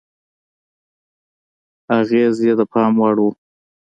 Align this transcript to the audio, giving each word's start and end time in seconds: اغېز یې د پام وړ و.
اغېز 1.99 2.35
یې 2.45 2.53
د 2.59 2.61
پام 2.71 2.93
وړ 3.01 3.15
و. 3.23 3.27